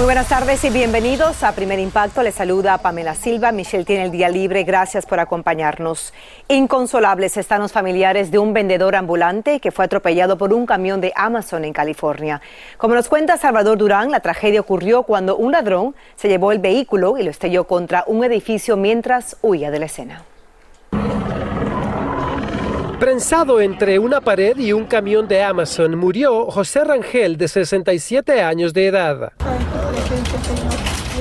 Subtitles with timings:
[0.00, 2.22] Muy buenas tardes y bienvenidos a Primer Impacto.
[2.22, 3.52] Les saluda Pamela Silva.
[3.52, 4.64] Michelle tiene el día libre.
[4.64, 6.14] Gracias por acompañarnos.
[6.48, 11.12] Inconsolables están los familiares de un vendedor ambulante que fue atropellado por un camión de
[11.14, 12.40] Amazon en California.
[12.78, 17.18] Como nos cuenta Salvador Durán, la tragedia ocurrió cuando un ladrón se llevó el vehículo
[17.18, 20.24] y lo estrelló contra un edificio mientras huía de la escena.
[23.00, 28.74] Prensado entre una pared y un camión de Amazon, murió José Rangel, de 67 años
[28.74, 29.32] de edad.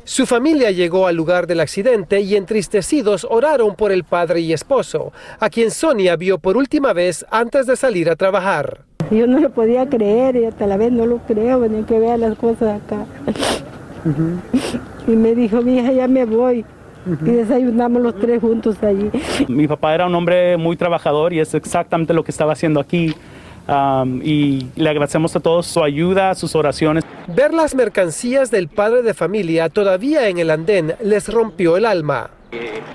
[0.03, 5.13] Su familia llegó al lugar del accidente y entristecidos oraron por el padre y esposo,
[5.39, 8.81] a quien Sonia vio por última vez antes de salir a trabajar.
[9.09, 12.17] Yo no lo podía creer y hasta la vez no lo creo, ni que vea
[12.17, 13.05] las cosas acá.
[15.07, 16.63] Y me dijo, mi hija, ya me voy
[17.05, 19.09] y desayunamos los tres juntos allí.
[19.47, 23.15] Mi papá era un hombre muy trabajador y es exactamente lo que estaba haciendo aquí.
[24.23, 27.03] Y le agradecemos a todos su ayuda, sus oraciones.
[27.27, 32.31] Ver las mercancías del padre de familia todavía en el andén les rompió el alma.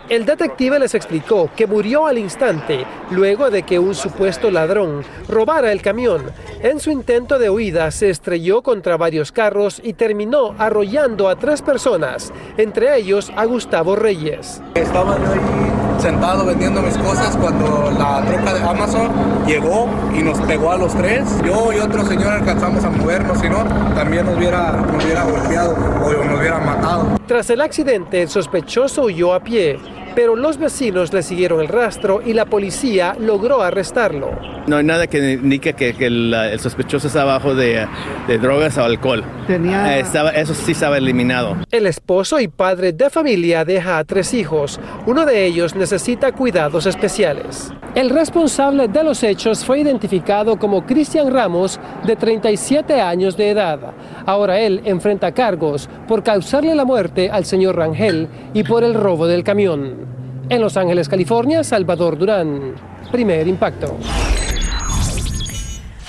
[0.08, 5.70] El detective les explicó que murió al instante luego de que un supuesto ladrón robara
[5.72, 6.24] el camión.
[6.60, 11.62] En su intento de huida se estrelló contra varios carros y terminó arrollando a tres
[11.62, 14.60] personas, entre ellos a Gustavo Reyes.
[14.74, 19.10] Estaba yo ahí sentado vendiendo mis cosas cuando la troca de Amazon
[19.46, 21.24] llegó y nos pegó a los tres.
[21.42, 25.72] Yo y otro señor alcanzamos a movernos, si no, también nos hubiera, nos hubiera golpeado
[25.72, 27.18] o nos hubiera matado.
[27.26, 29.78] Tras el accidente, el sospechoso huyó a pie,
[30.14, 34.30] pero los vecinos le siguieron el rastro y la policía logró arrestarlo.
[34.66, 37.86] No hay nada que indique que, el, sospechoso está abajo de,
[38.40, 39.22] drogas o alcohol.
[39.46, 39.98] Tenía...
[39.98, 40.04] Eh,
[40.36, 41.56] eso sí estaba eliminado.
[41.70, 44.80] El esposo y padre de familia deja a tres hijos.
[45.06, 47.72] Uno de ellos necesita cuidados especiales.
[47.94, 53.78] El responsable de los hechos fue identificado como Cristian Ramos, de 37 años de edad.
[54.26, 59.26] Ahora él enfrenta cargos por causarle la muerte al señor Rangel y por el robo
[59.26, 60.03] del camión.
[60.48, 62.74] En Los Ángeles, California, Salvador Durán.
[63.10, 63.96] Primer impacto.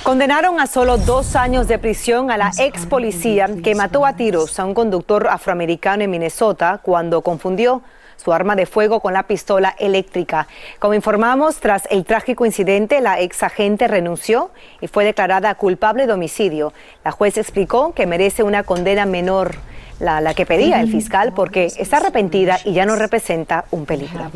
[0.03, 4.59] Condenaron a solo dos años de prisión a la ex policía que mató a tiros
[4.59, 7.81] a un conductor afroamericano en Minnesota cuando confundió
[8.17, 10.47] su arma de fuego con la pistola eléctrica.
[10.79, 16.13] Como informamos, tras el trágico incidente, la ex agente renunció y fue declarada culpable de
[16.13, 16.73] homicidio.
[17.03, 19.55] La juez explicó que merece una condena menor,
[19.99, 24.29] la, la que pedía el fiscal, porque está arrepentida y ya no representa un peligro.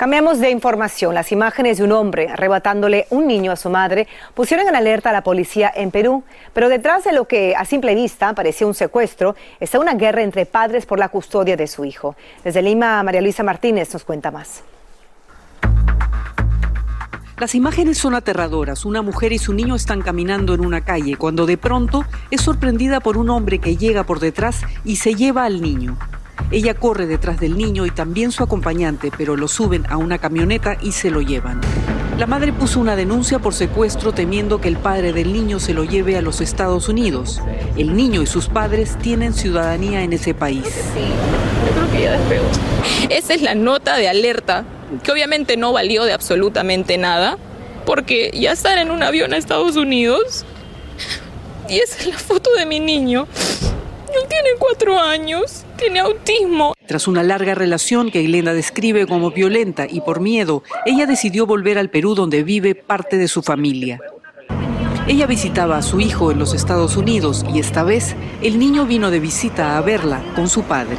[0.00, 1.12] Cambiamos de información.
[1.12, 5.12] Las imágenes de un hombre arrebatándole un niño a su madre pusieron en alerta a
[5.12, 6.24] la policía en Perú.
[6.54, 10.46] Pero detrás de lo que a simple vista parecía un secuestro está una guerra entre
[10.46, 12.16] padres por la custodia de su hijo.
[12.42, 14.62] Desde Lima, María Luisa Martínez nos cuenta más.
[17.38, 18.86] Las imágenes son aterradoras.
[18.86, 23.00] Una mujer y su niño están caminando en una calle cuando de pronto es sorprendida
[23.00, 25.98] por un hombre que llega por detrás y se lleva al niño.
[26.50, 30.76] Ella corre detrás del niño y también su acompañante, pero lo suben a una camioneta
[30.80, 31.60] y se lo llevan.
[32.20, 35.84] La madre puso una denuncia por secuestro temiendo que el padre del niño se lo
[35.84, 37.40] lleve a los Estados Unidos.
[37.78, 40.64] El niño y sus padres tienen ciudadanía en ese país.
[40.66, 41.00] Sí,
[41.66, 42.44] yo creo que ya despegó.
[43.08, 44.64] Esa es la nota de alerta,
[45.02, 47.38] que obviamente no valió de absolutamente nada,
[47.86, 50.44] porque ya estar en un avión a Estados Unidos.
[51.70, 53.28] Y esa es la foto de mi niño.
[54.08, 56.74] Él tiene cuatro años, tiene autismo.
[56.86, 61.78] Tras una larga relación que Glenda describe como violenta y por miedo, ella decidió volver
[61.78, 64.00] al Perú donde vive parte de su familia.
[65.08, 69.10] Ella visitaba a su hijo en los Estados Unidos y esta vez el niño vino
[69.10, 70.98] de visita a verla con su padre.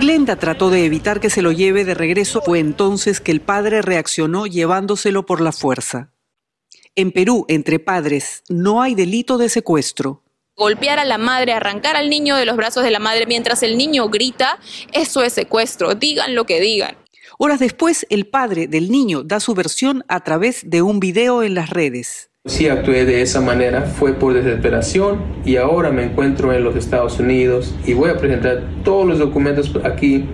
[0.00, 2.42] Glenda trató de evitar que se lo lleve de regreso.
[2.44, 6.10] Fue entonces que el padre reaccionó llevándoselo por la fuerza.
[6.96, 10.24] En Perú, entre padres, no hay delito de secuestro.
[10.58, 13.76] Golpear a la madre, arrancar al niño de los brazos de la madre mientras el
[13.76, 14.58] niño grita,
[14.94, 16.96] eso es secuestro, digan lo que digan.
[17.36, 21.54] Horas después, el padre del niño da su versión a través de un video en
[21.54, 22.30] las redes.
[22.46, 27.20] Si actué de esa manera fue por desesperación y ahora me encuentro en los Estados
[27.20, 30.24] Unidos y voy a presentar todos los documentos aquí.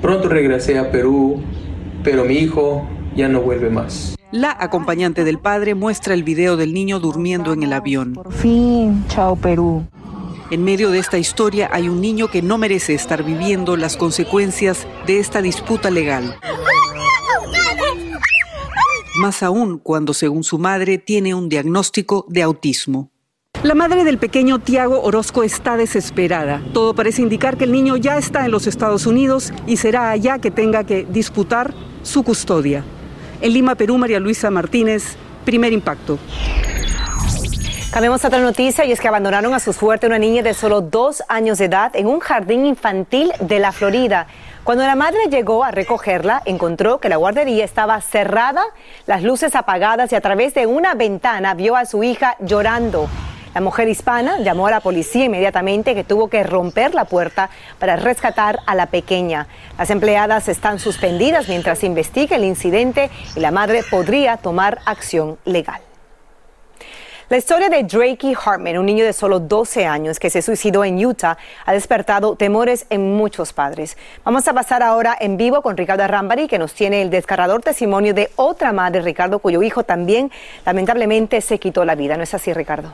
[0.00, 1.42] Pronto regresé a Perú,
[2.02, 4.16] pero mi hijo ya no vuelve más.
[4.34, 8.14] La acompañante del padre muestra el video del niño durmiendo en el avión.
[8.14, 9.86] Por fin, chao Perú.
[10.50, 14.88] En medio de esta historia hay un niño que no merece estar viviendo las consecuencias
[15.06, 16.36] de esta disputa legal.
[19.20, 23.12] Más aún cuando, según su madre, tiene un diagnóstico de autismo.
[23.62, 26.60] La madre del pequeño Tiago Orozco está desesperada.
[26.72, 30.40] Todo parece indicar que el niño ya está en los Estados Unidos y será allá
[30.40, 31.72] que tenga que disputar
[32.02, 32.84] su custodia.
[33.44, 36.18] En Lima, Perú, María Luisa Martínez, primer impacto.
[37.92, 40.80] Cambiamos a otra noticia y es que abandonaron a su suerte una niña de solo
[40.80, 44.28] dos años de edad en un jardín infantil de la Florida.
[44.64, 48.64] Cuando la madre llegó a recogerla, encontró que la guardería estaba cerrada,
[49.04, 53.10] las luces apagadas y a través de una ventana vio a su hija llorando.
[53.54, 57.94] La mujer hispana llamó a la policía inmediatamente que tuvo que romper la puerta para
[57.94, 59.46] rescatar a la pequeña.
[59.78, 65.38] Las empleadas están suspendidas mientras se investiga el incidente y la madre podría tomar acción
[65.44, 65.80] legal.
[67.30, 71.02] La historia de Drakey Hartman, un niño de solo 12 años que se suicidó en
[71.02, 73.96] Utah, ha despertado temores en muchos padres.
[74.26, 78.12] Vamos a pasar ahora en vivo con Ricardo Arrambari, que nos tiene el desgarrador testimonio
[78.12, 80.30] de otra madre, Ricardo, cuyo hijo también
[80.66, 82.18] lamentablemente se quitó la vida.
[82.18, 82.92] ¿No es así, Ricardo?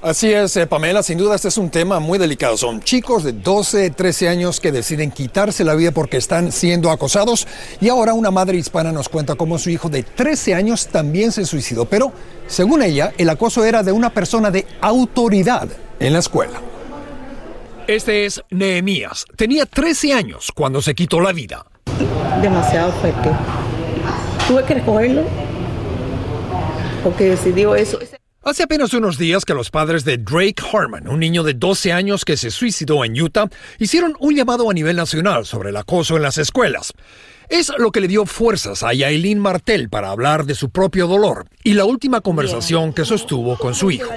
[0.00, 1.02] Así es, eh, Pamela.
[1.02, 2.56] Sin duda, este es un tema muy delicado.
[2.56, 7.48] Son chicos de 12, 13 años que deciden quitarse la vida porque están siendo acosados.
[7.80, 11.44] Y ahora una madre hispana nos cuenta cómo su hijo de 13 años también se
[11.44, 11.86] suicidó.
[11.86, 12.12] Pero,
[12.46, 15.68] según ella, el acoso era de una persona de autoridad
[15.98, 16.60] en la escuela.
[17.86, 19.24] Este es Nehemías.
[19.36, 21.66] Tenía 13 años cuando se quitó la vida.
[22.40, 23.30] Demasiado fuerte.
[24.46, 25.24] Tuve que recogerlo
[27.02, 27.98] porque decidió eso.
[28.44, 32.24] Hace apenas unos días que los padres de Drake Harmon, un niño de 12 años
[32.24, 33.48] que se suicidó en Utah,
[33.78, 36.92] hicieron un llamado a nivel nacional sobre el acoso en las escuelas.
[37.48, 41.46] Es lo que le dio fuerzas a Yailin Martel para hablar de su propio dolor
[41.62, 44.10] y la última conversación que sostuvo con su hijo.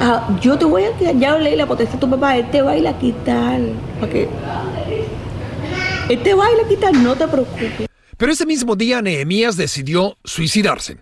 [0.00, 2.72] Ah, yo te voy a ya leí la potestad a tu papá, él te va
[2.72, 3.60] a ir a quitar.
[6.08, 7.88] Él te a quitar, no te preocupes.
[8.18, 10.98] Pero ese mismo día Nehemías decidió suicidarse.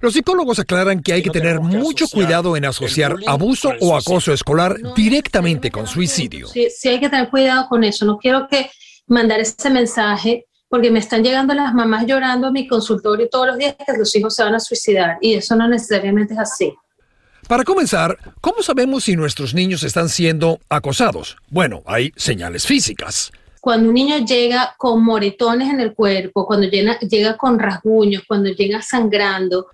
[0.00, 4.76] Los psicólogos aclaran que hay que tener mucho cuidado en asociar abuso o acoso escolar
[4.96, 6.46] directamente con suicidio.
[6.46, 8.06] Sí, sí, hay que tener cuidado con eso.
[8.06, 8.70] No quiero que
[9.08, 13.58] mandar ese mensaje porque me están llegando las mamás llorando a mi consultorio todos los
[13.58, 16.72] días que los hijos se van a suicidar y eso no necesariamente es así.
[17.48, 21.36] Para comenzar, ¿cómo sabemos si nuestros niños están siendo acosados?
[21.48, 26.98] Bueno, hay señales físicas cuando un niño llega con moretones en el cuerpo, cuando llega,
[27.00, 29.66] llega, con rasguños, cuando llega sangrando,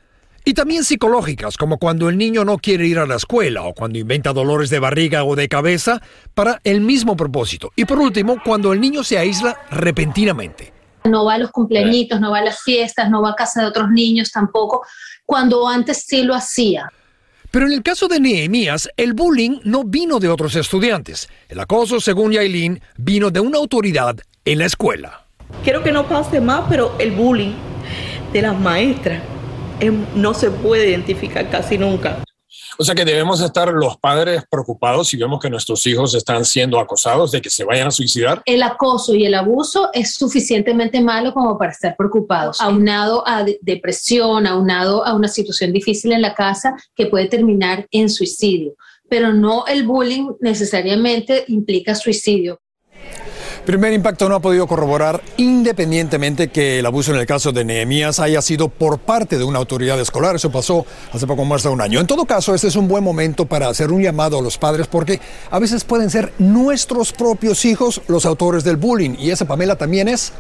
[0.48, 3.98] y también psicológicas, como cuando el niño no quiere ir a la escuela o cuando
[3.98, 6.00] inventa dolores de barriga o de cabeza
[6.34, 7.72] para el mismo propósito.
[7.74, 10.72] Y por último, cuando el niño se aísla repentinamente.
[11.02, 13.66] No va a los cumpleañitos, no va a las fiestas, no va a casa de
[13.66, 14.86] otros niños tampoco,
[15.24, 16.92] cuando antes sí lo hacía.
[17.56, 21.26] Pero en el caso de Nehemías, el bullying no vino de otros estudiantes.
[21.48, 25.24] El acoso, según Yailin, vino de una autoridad en la escuela.
[25.64, 27.54] Quiero que no pase más, pero el bullying
[28.34, 29.22] de las maestras
[30.14, 32.18] no se puede identificar casi nunca.
[32.78, 36.78] O sea que debemos estar los padres preocupados si vemos que nuestros hijos están siendo
[36.78, 38.42] acosados de que se vayan a suicidar.
[38.44, 44.46] El acoso y el abuso es suficientemente malo como para estar preocupados, aunado a depresión,
[44.46, 48.74] aunado a una situación difícil en la casa que puede terminar en suicidio.
[49.08, 52.60] Pero no el bullying necesariamente implica suicidio.
[53.66, 58.20] Primer Impacto no ha podido corroborar independientemente que el abuso en el caso de Nehemías
[58.20, 60.36] haya sido por parte de una autoridad escolar.
[60.36, 61.98] Eso pasó hace poco más de un año.
[61.98, 64.86] En todo caso, este es un buen momento para hacer un llamado a los padres
[64.86, 65.20] porque
[65.50, 69.16] a veces pueden ser nuestros propios hijos los autores del bullying.
[69.18, 70.32] Y esa, Pamela, también es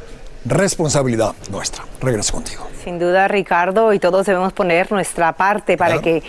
[0.46, 1.84] responsabilidad nuestra.
[2.00, 2.66] Regreso contigo.
[2.84, 6.22] Sin duda, Ricardo, y todos debemos poner nuestra parte para que,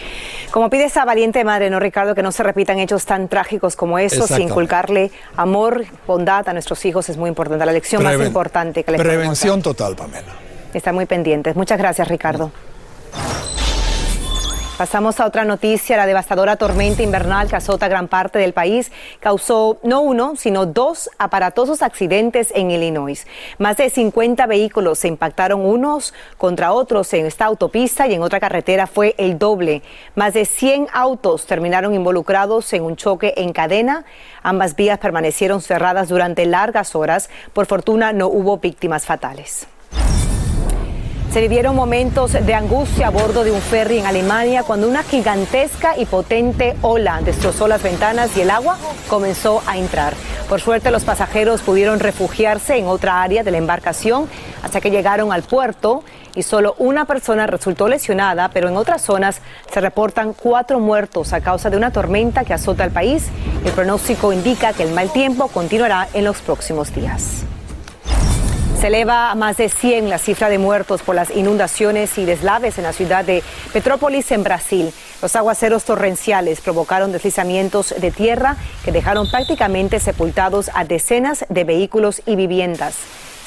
[0.49, 2.15] como pide esa valiente madre, ¿no, Ricardo?
[2.15, 6.83] Que no se repitan hechos tan trágicos como esos y inculcarle amor, bondad a nuestros
[6.85, 7.63] hijos es muy importante.
[7.63, 10.33] La lección más importante que les Prevención total, Pamela.
[10.73, 11.55] Están muy pendientes.
[11.55, 12.51] Muchas gracias, Ricardo.
[14.77, 15.97] Pasamos a otra noticia.
[15.97, 21.09] La devastadora tormenta invernal que azota gran parte del país causó no uno, sino dos
[21.17, 23.25] aparatosos accidentes en Illinois.
[23.57, 28.39] Más de 50 vehículos se impactaron unos contra otros en esta autopista y en otra
[28.39, 29.81] carretera fue el doble.
[30.13, 34.05] Más de 100 autos terminaron involucrados en un choque en cadena.
[34.43, 37.31] Ambas vías permanecieron cerradas durante largas horas.
[37.51, 39.67] Por fortuna no hubo víctimas fatales.
[41.31, 45.97] Se vivieron momentos de angustia a bordo de un ferry en Alemania cuando una gigantesca
[45.97, 48.77] y potente ola destrozó las ventanas y el agua
[49.09, 50.13] comenzó a entrar.
[50.47, 54.27] Por suerte los pasajeros pudieron refugiarse en otra área de la embarcación
[54.63, 56.03] hasta que llegaron al puerto
[56.33, 59.41] y solo una persona resultó lesionada, pero en otras zonas
[59.71, 63.25] se reportan cuatro muertos a causa de una tormenta que azota el país.
[63.65, 67.43] El pronóstico indica que el mal tiempo continuará en los próximos días.
[68.79, 72.77] Se eleva a más de 100 la cifra de muertos por las inundaciones y deslaves
[72.77, 73.41] en la ciudad de
[73.73, 74.93] Petrópolis, en Brasil.
[75.19, 78.55] Los aguaceros torrenciales provocaron deslizamientos de tierra
[78.85, 82.97] que dejaron prácticamente sepultados a decenas de vehículos y viviendas.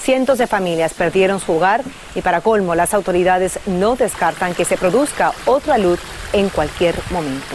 [0.02, 1.84] Cientos de familias perdieron su hogar
[2.16, 6.00] y para colmo las autoridades no descartan que se produzca otra luz
[6.32, 7.54] en cualquier momento.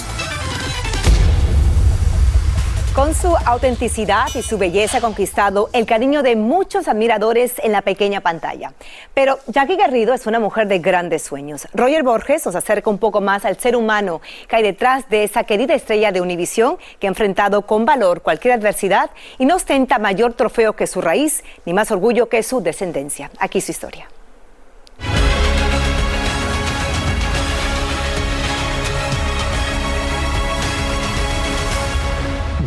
[2.95, 7.81] Con su autenticidad y su belleza ha conquistado el cariño de muchos admiradores en la
[7.83, 8.73] pequeña pantalla.
[9.13, 11.69] Pero Jackie Garrido es una mujer de grandes sueños.
[11.73, 14.19] Roger Borges nos acerca un poco más al ser humano
[14.49, 18.55] que hay detrás de esa querida estrella de Univisión que ha enfrentado con valor cualquier
[18.55, 23.31] adversidad y no ostenta mayor trofeo que su raíz ni más orgullo que su descendencia.
[23.39, 24.09] Aquí su historia.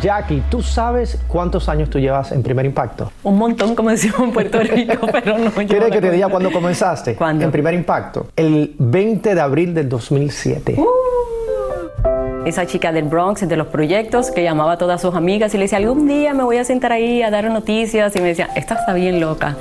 [0.04, 3.11] Jackie, ¿tú sabes cuántos años tú llevas en Primer Impacto?
[3.23, 5.50] Un montón, como decimos en Puerto Rico, pero no.
[5.50, 7.16] ¿Quieres que te diga cuándo comenzaste?
[7.16, 7.42] ¿Cuándo?
[7.42, 8.26] En Primer Impacto.
[8.37, 10.76] El 20 de abril del 2007.
[10.76, 12.44] Uh.
[12.44, 15.64] Esa chica del Bronx, de los proyectos, que llamaba a todas sus amigas y le
[15.64, 18.14] decía, algún día me voy a sentar ahí a dar noticias.
[18.14, 19.56] Y me decía, esta está bien loca.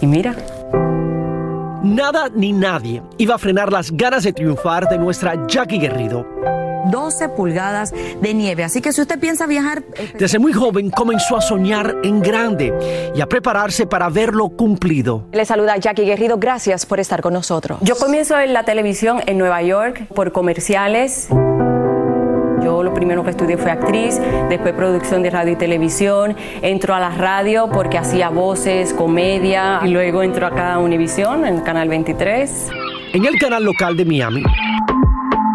[0.00, 0.36] Y mira,
[1.82, 6.24] Nada ni nadie iba a frenar las ganas de triunfar de nuestra Jackie Guerrido.
[6.86, 8.64] 12 pulgadas de nieve.
[8.64, 9.82] Así que si usted piensa viajar...
[10.18, 12.72] Desde muy joven comenzó a soñar en grande
[13.14, 15.26] y a prepararse para verlo cumplido.
[15.32, 16.38] le saluda Jackie Guerrido.
[16.38, 17.78] Gracias por estar con nosotros.
[17.82, 21.28] Yo comienzo en la televisión en Nueva York por comerciales.
[22.62, 26.36] Yo lo primero que estudié fue actriz, después producción de radio y televisión.
[26.60, 31.56] Entro a la radio porque hacía voces, comedia y luego entro acá a Univisión en
[31.56, 32.68] el canal 23.
[33.14, 34.42] En el canal local de Miami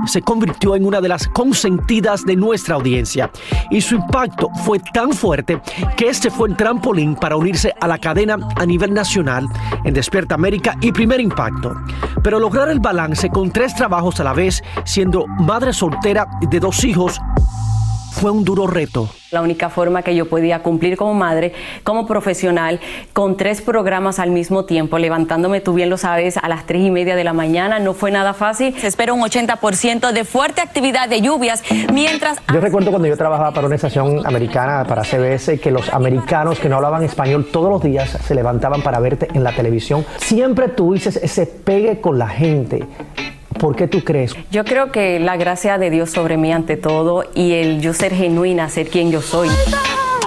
[0.08, 3.32] se convirtió en una de las consentidas de nuestra audiencia
[3.70, 5.62] y su impacto fue tan fuerte
[5.96, 9.48] que este fue el trampolín para unirse a la cadena a nivel nacional
[9.84, 11.76] en Despierta América y Primer Impacto.
[12.24, 16.84] Pero lograr el balance con tres trabajos a la vez, siendo madre soltera de dos
[16.84, 17.20] hijos,
[18.14, 19.10] fue un duro reto.
[19.32, 21.54] La única forma que yo podía cumplir como madre,
[21.84, 22.80] como profesional,
[23.12, 26.92] con tres programas al mismo tiempo, levantándome, tú bien lo sabes, a las tres y
[26.92, 28.76] media de la mañana, no fue nada fácil.
[28.80, 32.38] Se espera un 80% de fuerte actividad de lluvias, mientras...
[32.54, 36.70] Yo recuerdo cuando yo trabajaba para una estación americana, para CBS, que los americanos que
[36.70, 40.06] no hablaban español todos los días se levantaban para verte en la televisión.
[40.18, 42.84] Siempre tuviste ese pegue con la gente.
[43.60, 44.36] ¿Por qué tú crees?
[44.52, 48.14] Yo creo que la gracia de Dios sobre mí ante todo y el yo ser
[48.14, 49.50] genuina, ser quien yo soy.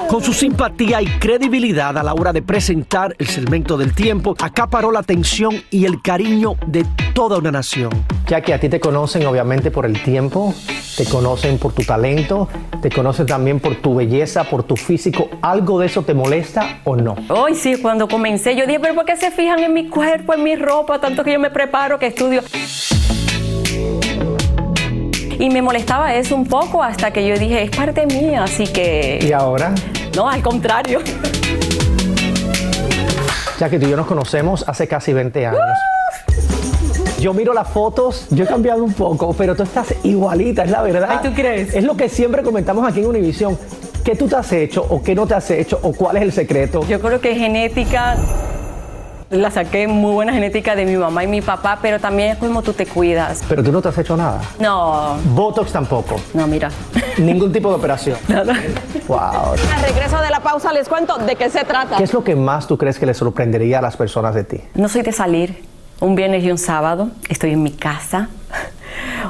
[0.08, 4.92] Con su simpatía y credibilidad a la hora de presentar el segmento del tiempo, acaparó
[4.92, 7.90] la atención y el cariño de toda una nación.
[8.28, 10.54] Ya que a ti te conocen obviamente por el tiempo,
[10.96, 12.48] te conocen por tu talento,
[12.80, 15.28] te conocen también por tu belleza, por tu físico.
[15.42, 17.16] ¿Algo de eso te molesta o no?
[17.28, 20.44] Hoy sí, cuando comencé, yo dije, pero ¿por qué se fijan en mi cuerpo, en
[20.44, 22.42] mi ropa, tanto que yo me preparo, que estudio?
[25.38, 29.18] Y me molestaba eso un poco hasta que yo dije, es parte mía, así que...
[29.20, 29.75] ¿Y ahora?
[30.16, 31.00] No, al contrario.
[33.61, 35.61] Ya que tú y yo nos conocemos hace casi 20 años.
[37.20, 40.80] Yo miro las fotos, yo he cambiado un poco, pero tú estás igualita, es la
[40.80, 41.08] verdad.
[41.11, 41.75] Ay, ¿tú crees?
[41.75, 43.58] Es lo que siempre comentamos aquí en Univisión.
[44.02, 46.32] ¿Qué tú te has hecho o qué no te has hecho o cuál es el
[46.32, 46.87] secreto?
[46.88, 48.16] Yo creo que genética
[49.30, 52.62] la saqué muy buena genética de mi mamá y mi papá, pero también es como
[52.62, 53.42] tú te cuidas.
[53.49, 54.40] Pero tú no te has hecho nada.
[54.61, 55.16] No.
[55.35, 56.16] Botox tampoco.
[56.35, 56.71] No, mira.
[57.18, 58.18] Ningún tipo de operación.
[58.28, 58.54] Nada.
[59.09, 59.18] Wow.
[59.18, 61.97] Al regreso de la pausa les cuento de qué se trata.
[61.97, 64.61] ¿Qué es lo que más tú crees que le sorprendería a las personas de ti?
[64.75, 65.64] No soy de salir.
[66.00, 68.28] un viernes y un sábado, estoy en mi casa.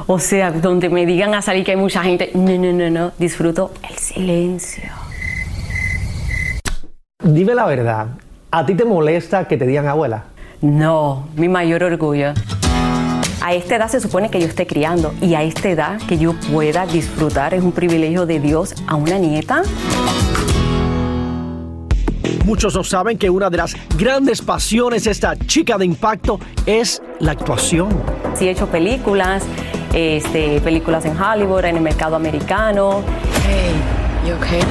[0.05, 3.11] O sea, donde me digan a salir que hay mucha gente, no, no, no, no,
[3.17, 4.83] disfruto el silencio.
[7.23, 8.07] Dime la verdad,
[8.51, 10.25] ¿a ti te molesta que te digan abuela?
[10.61, 12.33] No, mi mayor orgullo.
[13.41, 16.33] A esta edad se supone que yo esté criando y a esta edad que yo
[16.51, 19.61] pueda disfrutar es un privilegio de Dios a una nieta.
[22.45, 27.01] Muchos no saben que una de las grandes pasiones de esta chica de impacto es
[27.19, 27.89] la actuación.
[28.35, 29.43] Sí he hecho películas,
[29.93, 33.03] este, películas en Hollywood, en el mercado americano.
[33.45, 33.73] Hey,
[34.27, 34.61] you okay?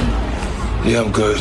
[0.85, 1.38] Yeah, I'm good.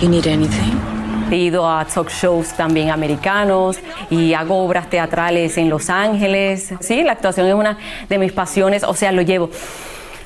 [0.00, 0.89] You need anything?
[1.30, 3.78] He ido a talk shows también americanos
[4.10, 6.74] y hago obras teatrales en Los Ángeles.
[6.80, 9.48] Sí, la actuación es una de mis pasiones, o sea, lo llevo.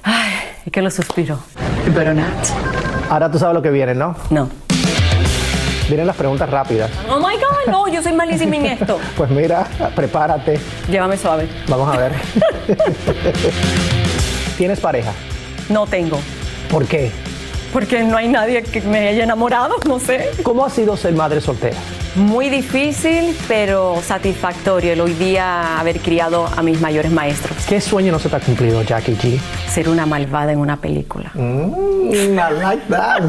[0.03, 0.33] Ay,
[0.65, 1.39] es que lo suspiro.
[1.95, 2.15] Pero.
[3.11, 4.17] Ahora tú sabes lo que viene, ¿no?
[4.31, 4.49] No.
[5.89, 6.91] Vienen las preguntas rápidas.
[7.11, 8.99] Oh my God, no, yo soy malísima en esto.
[9.17, 10.59] Pues mira, prepárate.
[10.91, 11.49] Llévame suave.
[11.69, 12.13] Vamos a ver.
[14.57, 15.13] ¿Tienes pareja?
[15.69, 16.19] No tengo.
[16.71, 17.13] ¿Por qué?
[17.75, 20.31] Porque no hay nadie que me haya enamorado, no sé.
[20.45, 21.77] ¿Cómo ha sido ser madre soltera?
[22.15, 27.67] Muy difícil, pero satisfactorio el hoy día haber criado a mis mayores maestros.
[27.69, 29.41] ¿Qué sueño no se te ha cumplido, Jackie G?
[29.67, 31.33] Ser una malvada en una película.
[31.35, 33.23] Mm, I like that.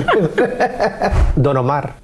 [1.36, 1.96] Don Omar.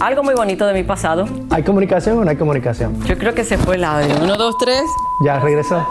[0.00, 1.26] Algo muy bonito de mi pasado.
[1.50, 3.04] ¿Hay comunicación o no hay comunicación?
[3.06, 4.14] Yo creo que se fue el audio.
[4.22, 4.84] Uno, dos, tres.
[5.24, 5.84] Ya regresó.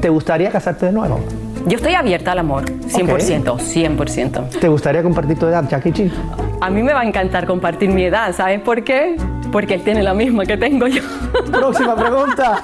[0.00, 1.18] ¿Te gustaría casarte de nuevo?
[1.66, 4.60] Yo estoy abierta al amor, 100%, 100%.
[4.60, 6.10] ¿Te gustaría compartir tu edad, Jackie G?
[6.60, 9.16] A mí me va a encantar compartir mi edad, ¿sabes por qué?
[9.52, 11.02] Porque él tiene la misma que tengo yo.
[11.52, 12.62] Próxima pregunta.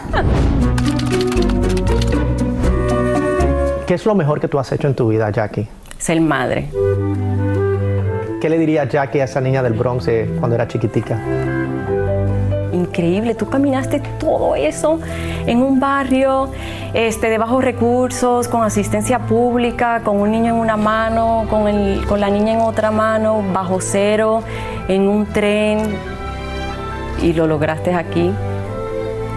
[3.86, 5.68] ¿Qué es lo mejor que tú has hecho en tu vida, Jackie?
[5.98, 6.70] Ser madre.
[8.40, 11.18] ¿Qué le diría Jackie a esa niña del Bronx eh, cuando era chiquitica?
[12.76, 15.00] Increíble, tú caminaste todo eso
[15.46, 16.50] en un barrio
[16.92, 22.04] este, de bajos recursos, con asistencia pública, con un niño en una mano, con, el,
[22.06, 24.42] con la niña en otra mano, bajo cero,
[24.88, 25.78] en un tren,
[27.22, 28.30] y lo lograste aquí.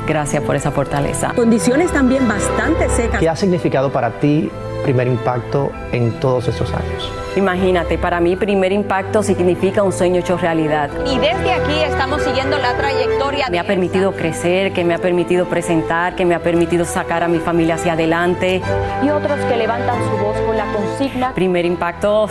[0.06, 1.34] Gracias por esa fortaleza.
[1.36, 3.20] Condiciones también bastante secas.
[3.20, 4.52] ¿Qué ha significado para ti
[4.84, 7.19] primer impacto en todos esos años?
[7.36, 10.90] Imagínate, para mí primer impacto significa un sueño hecho realidad.
[11.06, 13.50] Y desde aquí estamos siguiendo la trayectoria.
[13.50, 17.28] Me ha permitido crecer, que me ha permitido presentar, que me ha permitido sacar a
[17.28, 18.62] mi familia hacia adelante.
[19.04, 21.34] Y otros que levantan su voz con la consigna.
[21.34, 22.28] Primer impacto,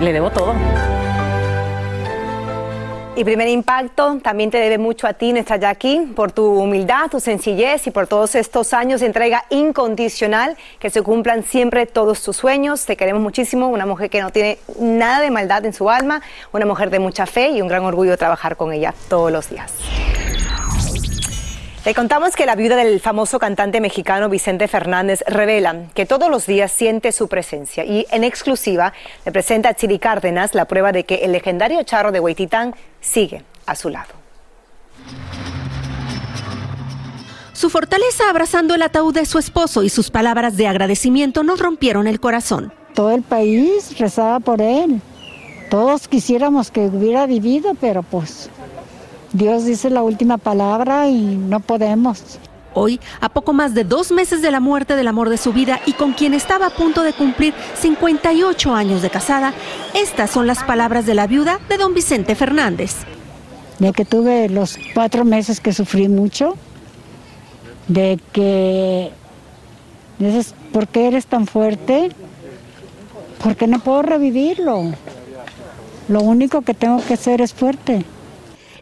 [0.00, 0.54] le debo todo.
[3.16, 7.18] Y primer impacto también te debe mucho a ti, nuestra Jackie, por tu humildad, tu
[7.18, 12.36] sencillez y por todos estos años de entrega incondicional, que se cumplan siempre todos tus
[12.36, 12.84] sueños.
[12.84, 16.20] Te queremos muchísimo, una mujer que no tiene nada de maldad en su alma,
[16.52, 19.72] una mujer de mucha fe y un gran orgullo trabajar con ella todos los días.
[21.86, 26.44] Le contamos que la viuda del famoso cantante mexicano Vicente Fernández revela que todos los
[26.44, 28.92] días siente su presencia y en exclusiva
[29.24, 33.44] le presenta a Chiri Cárdenas la prueba de que el legendario charro de Hueytitán sigue
[33.66, 34.12] a su lado.
[37.52, 42.08] Su fortaleza abrazando el ataúd de su esposo y sus palabras de agradecimiento nos rompieron
[42.08, 42.72] el corazón.
[42.94, 45.00] Todo el país rezaba por él.
[45.70, 48.50] Todos quisiéramos que hubiera vivido, pero pues
[49.36, 52.38] Dios dice la última palabra y no podemos.
[52.72, 55.78] Hoy, a poco más de dos meses de la muerte del amor de su vida
[55.84, 59.52] y con quien estaba a punto de cumplir 58 años de casada,
[59.94, 62.94] estas son las palabras de la viuda de don Vicente Fernández.
[63.78, 66.56] De que tuve los cuatro meses que sufrí mucho,
[67.88, 69.10] de que
[70.18, 72.10] dices, ¿por qué eres tan fuerte?
[73.42, 74.92] Porque no puedo revivirlo.
[76.08, 78.06] Lo único que tengo que hacer es fuerte.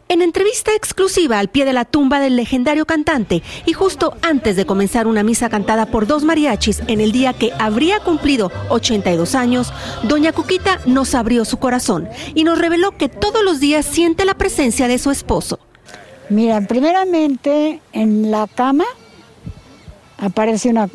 [0.07, 4.67] En entrevista exclusiva al pie de la tumba del legendario cantante y justo antes de
[4.67, 9.73] comenzar una misa cantada por dos mariachis en el día que habría cumplido 82 años,
[10.03, 14.35] doña Cuquita nos abrió su corazón y nos reveló que todos los días siente la
[14.35, 15.57] presencia de su esposo.
[16.29, 18.85] Mira, primeramente en la cama
[20.19, 20.87] aparece una,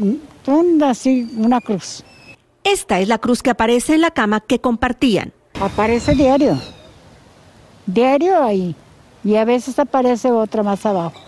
[0.46, 2.04] una, así, una cruz.
[2.62, 5.32] Esta es la cruz que aparece en la cama que compartían.
[5.60, 6.60] Aparece diario.
[7.86, 8.76] Diario ahí
[9.24, 11.20] y a veces aparece otra más abajo.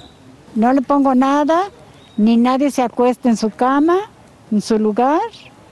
[0.54, 1.70] No le pongo nada,
[2.16, 3.98] ni nadie se acuesta en su cama,
[4.50, 5.20] en su lugar.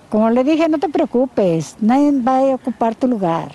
[0.08, 3.52] Como le dije, no te preocupes, nadie va a ocupar tu lugar.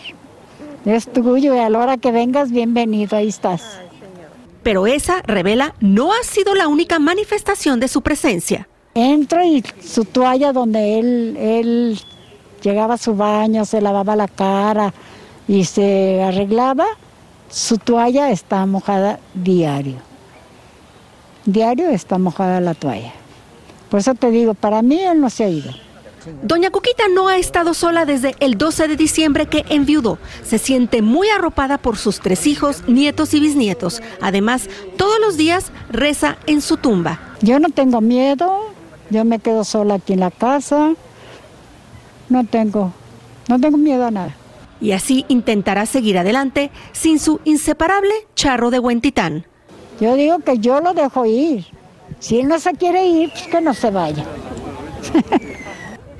[0.86, 3.80] Es tuyo y a la hora que vengas, bienvenido, ahí estás.
[4.62, 8.68] Pero esa, revela, no ha sido la única manifestación de su presencia.
[8.94, 12.00] Entro y su toalla donde él, él
[12.62, 14.94] llegaba a su baño, se lavaba la cara
[15.48, 16.86] y se arreglaba,
[17.50, 19.98] su toalla está mojada diario.
[21.46, 23.14] Diario está mojada la toalla.
[23.90, 25.72] Por eso te digo, para mí él no se ha ido.
[26.42, 30.18] Doña Cuquita no ha estado sola desde el 12 de diciembre que enviudó.
[30.44, 34.02] Se siente muy arropada por sus tres hijos, nietos y bisnietos.
[34.22, 37.20] Además, todos los días reza en su tumba.
[37.42, 38.72] Yo no tengo miedo,
[39.12, 40.94] yo me quedo sola aquí en la casa.
[42.28, 42.92] No tengo,
[43.48, 44.36] no tengo miedo a nada.
[44.82, 49.46] Y así intentará seguir adelante sin su inseparable charro de Huentitán.
[50.00, 51.66] Yo digo que yo lo dejo ir.
[52.20, 54.24] Si él no se quiere ir, pues que no se vaya.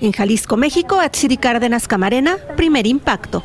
[0.02, 3.44] En Jalisco, México, Atsiri Cárdenas Camarena, primer impacto.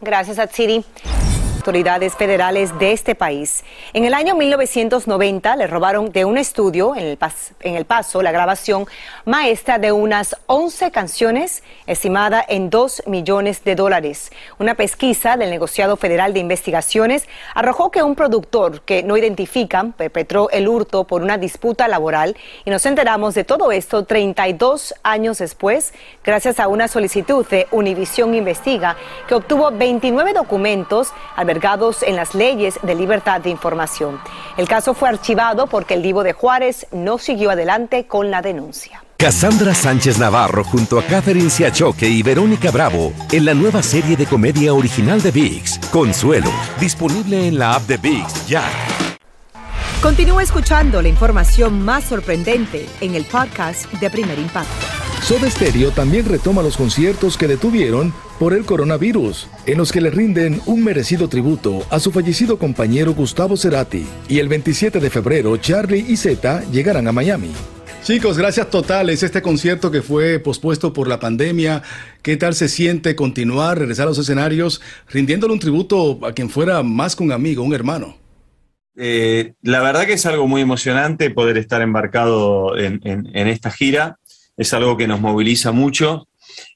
[0.00, 0.84] Gracias, Atsiri
[1.58, 3.64] autoridades federales de este país.
[3.92, 7.18] En el año 1990 le robaron de un estudio en
[7.60, 8.86] el, Paso la grabación
[9.24, 14.30] maestra de unas 11 canciones estimada en 2 millones de dólares.
[14.58, 20.50] Una pesquisa del negociado federal de investigaciones arrojó que un productor que no identifican perpetró
[20.50, 25.92] el hurto por una disputa laboral y nos enteramos de todo esto 32 años después
[26.22, 31.12] gracias a una solicitud de Univision Investiga que obtuvo 29 documentos
[31.48, 34.20] albergados en las leyes de libertad de información.
[34.58, 39.02] El caso fue archivado porque el Divo de Juárez no siguió adelante con la denuncia.
[39.16, 44.26] Cassandra Sánchez Navarro junto a Catherine Siachoque y Verónica Bravo en la nueva serie de
[44.26, 48.62] comedia original de VIX, Consuelo, disponible en la app de VIX ya.
[50.02, 54.86] Continúa escuchando la información más sorprendente en el podcast de Primer Impacto.
[55.22, 60.10] Soda Stereo también retoma los conciertos que detuvieron por el coronavirus, en los que le
[60.10, 64.06] rinden un merecido tributo a su fallecido compañero Gustavo Cerati.
[64.28, 67.50] Y el 27 de febrero, Charlie y Zeta llegarán a Miami.
[68.04, 69.22] Chicos, gracias totales.
[69.22, 71.82] Este concierto que fue pospuesto por la pandemia,
[72.22, 76.82] ¿qué tal se siente continuar, regresar a los escenarios, rindiéndole un tributo a quien fuera
[76.84, 78.16] más que un amigo, un hermano?
[78.96, 84.18] Eh, la verdad que es algo muy emocionante poder estar embarcado en, en esta gira
[84.58, 86.27] es algo que nos moviliza mucho.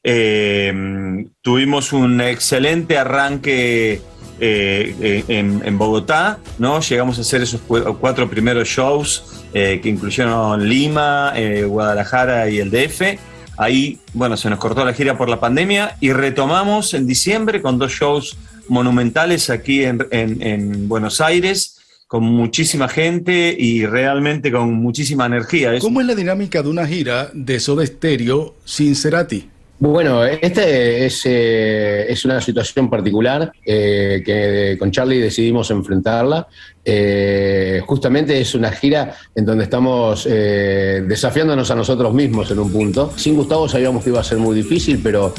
[0.02, 4.00] Eh, tuvimos un excelente arranque
[4.40, 6.80] eh, en, Bogotá, ¿no?
[6.80, 7.60] Llegamos a hacer esos
[8.00, 11.32] cuatro primeros shows eh, que incluyeron Lima,
[11.66, 13.18] Guadalajara y el DF.
[13.56, 17.78] Ahí, bueno, se nos cortó la gira por la pandemia y retomamos en diciembre con
[17.78, 18.36] dos shows
[18.68, 25.78] monumentales aquí en Buenos Aires con muchísima gente y realmente con muchísima energía.
[25.78, 29.48] ¿Cómo es la dinámica de una gira de Soda Stereo sin Cerati?
[29.84, 36.46] Bueno, este es, eh, es una situación particular eh, que con Charlie decidimos enfrentarla.
[36.84, 43.12] Eh, justamente es una gira en donde estamos desafiándonos a nosotros mismos en un punto.
[43.16, 45.34] Sin Gustavo sabíamos que iba a ser muy difícil, pero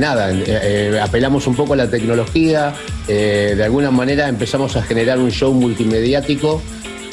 [0.00, 0.32] nada,
[1.04, 2.74] apelamos un poco a la tecnología,
[3.06, 6.60] de alguna manera empezamos a generar un show multimediático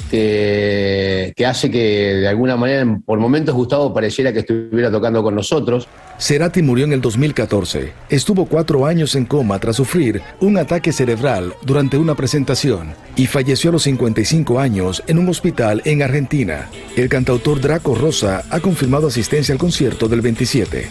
[0.10, 1.80] que, que, hace que
[2.15, 5.88] de alguna manera por momentos Gustavo pareciera que estuviera tocando con nosotros.
[6.20, 7.93] Cerati murió en el 2014.
[8.10, 13.70] Estuvo cuatro años en coma tras sufrir un ataque cerebral durante una presentación y falleció
[13.70, 16.70] a los 55 años en un hospital en Argentina.
[16.96, 20.89] El cantautor Draco Rosa ha confirmado asistencia al concierto del 27.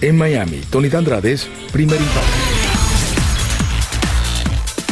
[0.00, 2.57] En Miami, Tony Dandrades, primer impacto.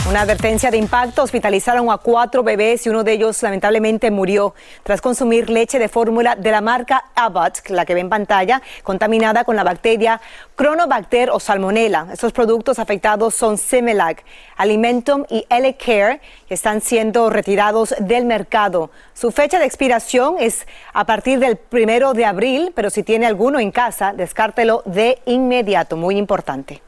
[0.08, 1.24] Una advertencia de impacto.
[1.24, 6.36] Hospitalizaron a cuatro bebés y uno de ellos lamentablemente murió tras consumir leche de fórmula
[6.36, 10.20] de la marca Abbott, la que ve en pantalla, contaminada con la bacteria
[10.56, 12.06] Chronobacter o Salmonella.
[12.12, 14.24] Estos productos afectados son Similac,
[14.56, 18.92] Alimentum y L Care, que están siendo retirados del mercado.
[19.12, 23.58] Su fecha de expiración es a partir del primero de abril, pero si tiene alguno
[23.58, 25.96] en casa, descártelo de inmediato.
[25.96, 26.80] Muy importante.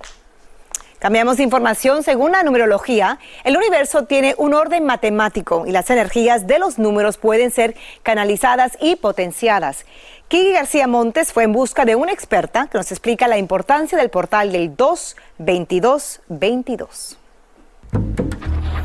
[0.98, 2.02] Cambiamos de información.
[2.02, 7.18] Según la numerología, el universo tiene un orden matemático y las energías de los números
[7.18, 9.87] pueden ser canalizadas y potenciadas.
[10.26, 14.11] Kiki García Montes fue en busca de una experta que nos explica la importancia del
[14.11, 17.16] portal del 22222.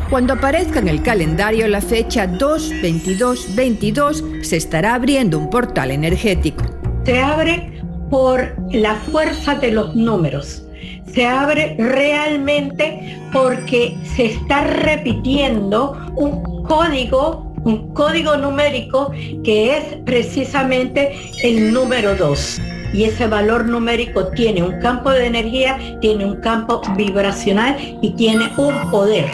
[0.09, 6.63] Cuando aparezca en el calendario la fecha 22222, se estará abriendo un portal energético.
[7.05, 10.63] Se abre por la fuerza de los números
[11.13, 19.11] se abre realmente porque se está repitiendo un código, un código numérico
[19.43, 22.61] que es precisamente el número 2.
[22.93, 28.51] Y ese valor numérico tiene un campo de energía, tiene un campo vibracional y tiene
[28.57, 29.25] un poder.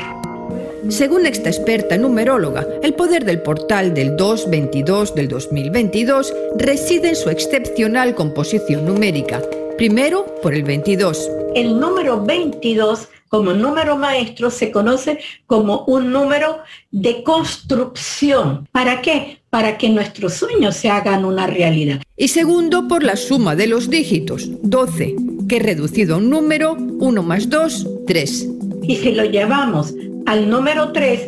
[0.87, 7.29] Según esta experta numeróloga, el poder del portal del 222 del 2022 reside en su
[7.29, 9.41] excepcional composición numérica.
[9.77, 11.38] Primero, por el 22.
[11.55, 16.59] El número 22 como número maestro se conoce como un número
[16.91, 18.67] de construcción.
[18.71, 19.39] ¿Para qué?
[19.49, 22.01] Para que nuestros sueños se hagan una realidad.
[22.17, 25.15] Y segundo, por la suma de los dígitos, 12,
[25.47, 28.47] que reducido a un número, 1 más 2, 3.
[28.83, 29.93] Y si lo llevamos
[30.25, 31.21] al número 3,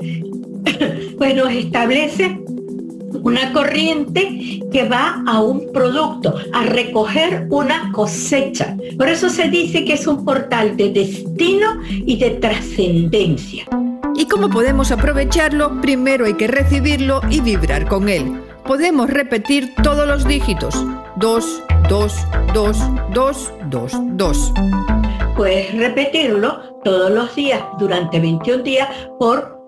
[1.17, 2.40] pues nos establece
[3.23, 8.75] una corriente que va a un producto, a recoger una cosecha.
[8.97, 13.65] Por eso se dice que es un portal de destino y de trascendencia.
[14.15, 15.79] ¿Y cómo podemos aprovecharlo?
[15.81, 18.41] Primero hay que recibirlo y vibrar con él.
[18.65, 20.75] Podemos repetir todos los dígitos.
[21.17, 22.13] 2, 2,
[22.53, 22.77] 2,
[23.13, 24.53] 2, 2, 2.
[25.35, 29.59] Puedes repetirlo todos los días durante 21 días por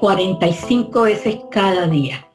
[0.00, 2.27] 45 eh, veces cada día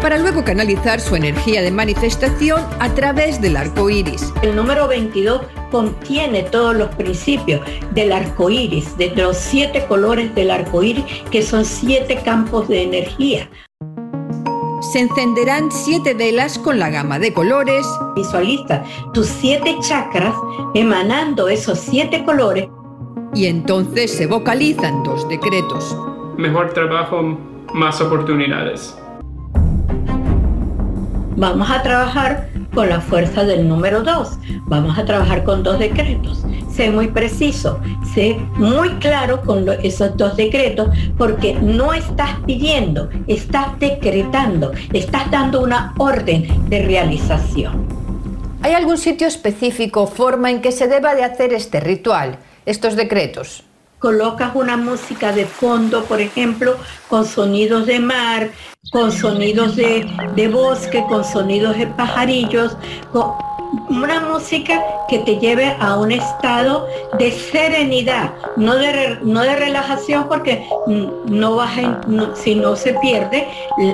[0.00, 4.32] para luego canalizar su energía de manifestación a través del arco iris.
[4.42, 7.60] El número 22 contiene todos los principios
[7.92, 12.82] del arco iris, de los siete colores del arco iris, que son siete campos de
[12.82, 13.50] energía.
[14.92, 17.86] Se encenderán siete velas con la gama de colores.
[18.16, 18.82] Visualiza
[19.12, 20.34] tus siete chakras
[20.74, 22.68] emanando esos siete colores.
[23.34, 25.96] Y entonces se vocalizan dos decretos.
[26.38, 27.38] Mejor trabajo,
[27.74, 28.99] más oportunidades
[31.40, 34.38] vamos a trabajar con la fuerza del número 2.
[34.66, 36.44] Vamos a trabajar con dos decretos.
[36.70, 37.80] Sé muy preciso,
[38.14, 45.62] sé muy claro con esos dos decretos porque no estás pidiendo, estás decretando, estás dando
[45.62, 47.88] una orden de realización.
[48.62, 53.64] ¿Hay algún sitio específico, forma en que se deba de hacer este ritual, estos decretos?
[54.00, 56.76] Colocas una música de fondo, por ejemplo,
[57.08, 58.50] con sonidos de mar,
[58.90, 62.76] con sonidos de, bosque, con sonidos de pajarillos,
[63.12, 63.34] con
[63.88, 70.26] una música que te lleve a un estado de serenidad, no de, no de relajación
[70.28, 70.66] porque
[71.26, 71.70] no vas
[72.34, 73.46] si no se pierde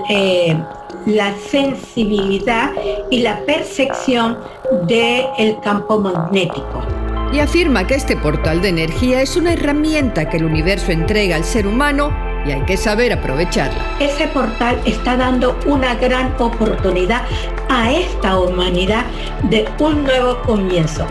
[0.09, 0.57] eh,
[1.05, 2.71] la sensibilidad
[3.11, 4.39] y la percepción
[4.87, 10.45] del campo magnético y afirma que este portal de energía es una herramienta que el
[10.45, 12.11] universo entrega al ser humano
[12.47, 13.85] y hay que saber aprovecharla.
[13.99, 17.23] Ese portal está dando una gran oportunidad
[17.69, 19.05] a esta humanidad
[19.45, 21.07] de un nuevo comienzo.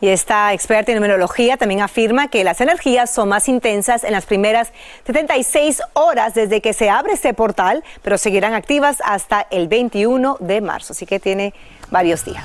[0.00, 4.26] Y esta experta en numerología también afirma que las energías son más intensas en las
[4.26, 4.72] primeras
[5.06, 10.60] 76 horas desde que se abre este portal, pero seguirán activas hasta el 21 de
[10.60, 11.54] marzo, así que tiene
[11.90, 12.44] varios días.